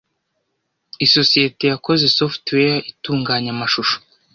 isosiyete 1.05 1.63
yakoze 1.73 2.05
software 2.19 2.75
itunganya 2.91 3.49
amashusho. 3.55 3.95